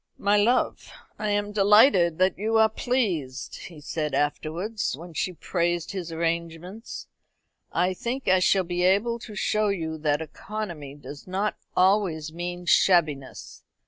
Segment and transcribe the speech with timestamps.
[0.17, 5.91] "My love, I am delighted that you are pleased," he said afterwards, when she praised
[5.91, 7.05] his arrangements.
[7.71, 12.65] "I think I shall be able to show you that economy does not always mean
[12.65, 13.63] shabbiness.